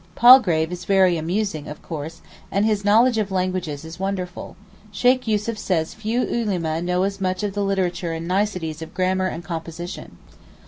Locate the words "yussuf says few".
5.27-6.21